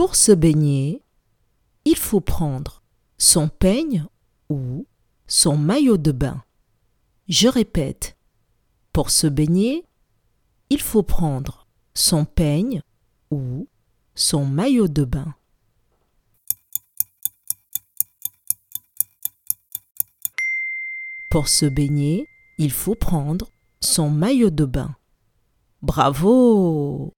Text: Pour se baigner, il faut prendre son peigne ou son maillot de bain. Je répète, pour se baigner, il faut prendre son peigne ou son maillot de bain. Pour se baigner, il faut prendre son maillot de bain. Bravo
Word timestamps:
Pour 0.00 0.16
se 0.16 0.32
baigner, 0.32 1.02
il 1.84 1.94
faut 1.94 2.22
prendre 2.22 2.82
son 3.18 3.50
peigne 3.50 4.06
ou 4.48 4.86
son 5.26 5.58
maillot 5.58 5.98
de 5.98 6.10
bain. 6.10 6.42
Je 7.28 7.48
répète, 7.48 8.16
pour 8.94 9.10
se 9.10 9.26
baigner, 9.26 9.84
il 10.70 10.80
faut 10.80 11.02
prendre 11.02 11.66
son 11.92 12.24
peigne 12.24 12.80
ou 13.30 13.68
son 14.14 14.46
maillot 14.46 14.88
de 14.88 15.04
bain. 15.04 15.34
Pour 21.30 21.46
se 21.46 21.66
baigner, 21.66 22.26
il 22.56 22.72
faut 22.72 22.94
prendre 22.94 23.50
son 23.82 24.08
maillot 24.08 24.48
de 24.48 24.64
bain. 24.64 24.96
Bravo 25.82 27.12